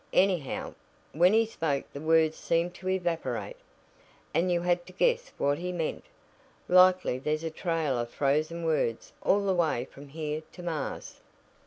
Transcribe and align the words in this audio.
Anyhow, 0.13 0.73
when 1.11 1.31
he 1.31 1.45
spoke 1.45 1.83
the 1.93 2.01
words 2.01 2.35
seemed 2.35 2.73
to 2.73 2.89
evaporate, 2.89 3.57
and 4.33 4.51
you 4.51 4.61
had 4.61 4.87
to 4.87 4.93
guess 4.93 5.31
what 5.37 5.59
he 5.59 5.71
meant. 5.71 6.05
Likely 6.67 7.19
there's 7.19 7.43
a 7.43 7.51
trail 7.51 7.99
of 7.99 8.09
frozen 8.09 8.65
words 8.65 9.13
all 9.21 9.45
the 9.45 9.53
way 9.53 9.85
from 9.85 10.07
here 10.07 10.41
to 10.53 10.63
Mars." 10.63 11.21